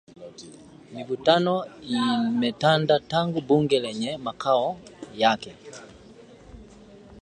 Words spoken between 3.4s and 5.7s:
bunge lenye makao yake